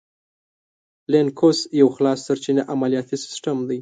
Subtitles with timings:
[1.11, 3.69] لینوکس یو خلاصسرچینه عملیاتي سیسټم دی.